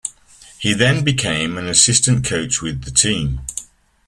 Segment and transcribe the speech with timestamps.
[0.57, 3.41] He then became an assistant coach with the team.